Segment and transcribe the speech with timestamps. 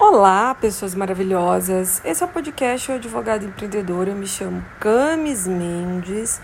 [0.00, 2.00] Olá, pessoas maravilhosas.
[2.04, 4.06] Esse é o podcast O Advogado Empreendedor.
[4.06, 6.40] Eu me chamo Camis Mendes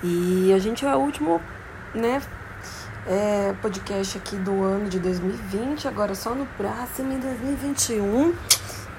[0.00, 1.40] e a gente é o último,
[1.92, 2.22] né,
[3.04, 8.32] é, podcast aqui do ano de 2020, agora só no próximo em 2021.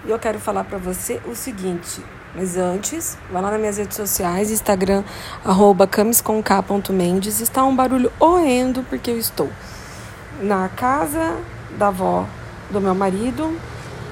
[0.04, 2.04] E eu quero falar para você o seguinte,
[2.36, 5.06] mas antes, vai lá nas minhas redes sociais, Instagram,
[5.42, 7.40] arroba camisconk.mendes.
[7.40, 9.50] Está um barulho horrendo porque eu estou
[10.42, 11.38] na casa
[11.78, 12.28] da avó
[12.70, 13.58] do meu marido,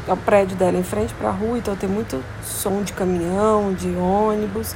[0.07, 3.73] é o prédio dela em frente para a rua, então tem muito som de caminhão,
[3.73, 4.75] de ônibus,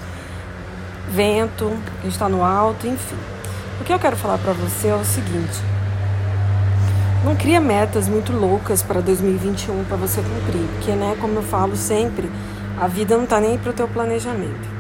[1.10, 1.72] vento,
[2.06, 3.18] está no alto, enfim.
[3.80, 5.62] O que eu quero falar para você é o seguinte:
[7.24, 11.76] não cria metas muito loucas para 2021 para você cumprir, porque, né, como eu falo
[11.76, 12.30] sempre,
[12.80, 14.78] a vida não está nem para o teu planejamento.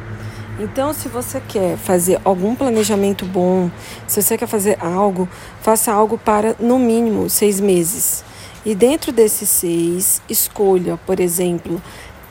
[0.60, 3.70] Então, se você quer fazer algum planejamento bom,
[4.08, 5.30] se você quer fazer algo,
[5.62, 8.24] faça algo para no mínimo seis meses.
[8.68, 11.82] E dentro desses seis, escolha, por exemplo,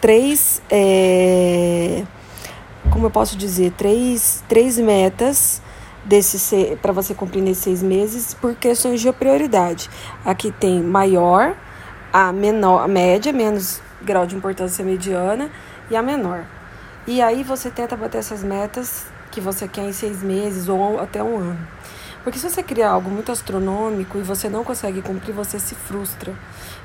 [0.02, 0.60] três.
[0.70, 2.04] É,
[2.93, 3.73] como eu posso dizer?
[3.73, 5.62] Três, três metas
[6.82, 9.88] para você cumprir nesses seis meses por questões de prioridade.
[10.26, 11.56] Aqui tem maior,
[12.12, 15.50] a menor, a média, menos grau de importância mediana
[15.90, 16.45] e a menor.
[17.06, 21.23] E aí você tenta bater essas metas que você quer em seis meses ou até
[21.23, 21.66] um ano.
[22.27, 26.35] Porque se você criar algo muito astronômico e você não consegue cumprir, você se frustra.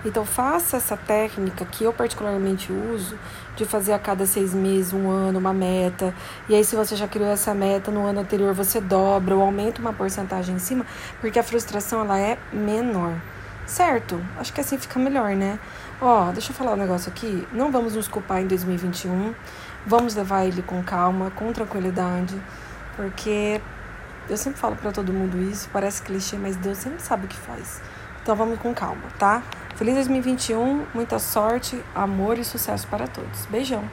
[0.06, 3.18] Então faça essa técnica que eu particularmente uso
[3.56, 6.14] de fazer a cada seis meses, um ano, uma meta.
[6.48, 9.82] E aí, se você já criou essa meta no ano anterior, você dobra ou aumenta
[9.82, 10.86] uma porcentagem em cima,
[11.20, 13.20] porque a frustração ela é menor.
[13.66, 14.24] Certo?
[14.38, 15.60] Acho que assim fica melhor, né?
[16.00, 17.48] Ó, deixa eu falar um negócio aqui.
[17.52, 19.34] Não vamos nos culpar em 2021.
[19.88, 22.40] Vamos levar ele com calma, com tranquilidade,
[22.96, 23.60] porque
[24.30, 27.38] eu sempre falo para todo mundo isso, parece clichê, mas Deus sempre sabe o que
[27.38, 27.82] faz.
[28.22, 29.44] Então vamos com calma, tá?
[29.76, 33.46] Feliz 2021, muita sorte, amor e sucesso para todos.
[33.48, 33.84] Beijão.